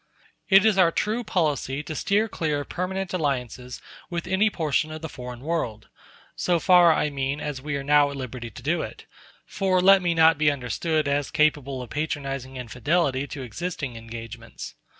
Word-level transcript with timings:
It 0.49 0.65
is 0.65 0.79
our 0.79 0.91
true 0.91 1.23
policy 1.23 1.83
to 1.83 1.93
steer 1.93 2.27
clear 2.27 2.61
of 2.61 2.69
permanent 2.69 3.13
alliances 3.13 3.79
with 4.09 4.25
any 4.25 4.49
portion 4.49 4.91
of 4.91 5.03
the 5.03 5.07
foreign 5.09 5.41
world; 5.41 5.89
so 6.35 6.59
far, 6.59 6.91
I 6.91 7.11
mean, 7.11 7.39
as 7.39 7.61
we 7.61 7.75
are 7.75 7.83
now 7.83 8.09
at 8.09 8.15
liberty 8.15 8.49
to 8.49 8.63
do 8.63 8.81
it; 8.81 9.05
for 9.45 9.79
let 9.79 10.01
me 10.01 10.15
not 10.15 10.39
be 10.39 10.49
understood 10.49 11.07
as 11.07 11.29
capable 11.29 11.83
of 11.83 11.91
patronizing 11.91 12.57
infidelity 12.57 13.27
to 13.27 13.43
existing 13.43 13.95
engagements. 13.95 14.73